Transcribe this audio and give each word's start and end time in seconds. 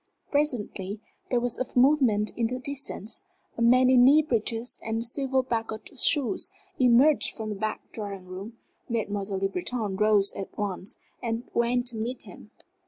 Presently 0.31 0.99
there 1.29 1.39
was 1.39 1.59
a 1.59 1.79
movement 1.79 2.31
in 2.35 2.47
the 2.47 2.57
distance. 2.57 3.21
A 3.55 3.61
man 3.61 3.87
in 3.87 4.03
knee 4.03 4.23
breeches 4.23 4.79
and 4.81 5.05
silver 5.05 5.43
buckled 5.43 5.87
shoes 5.99 6.49
emerged 6.79 7.35
from 7.35 7.49
the 7.49 7.55
back 7.55 7.81
drawing 7.91 8.25
room. 8.25 8.57
Mademoiselle 8.89 9.37
Le 9.37 9.47
Breton 9.49 9.95
rose 9.97 10.33
at 10.33 10.57
once 10.57 10.97
and 11.21 11.43
went 11.53 11.85
to 11.85 11.97
meet 11.97 12.23
him. 12.23 12.49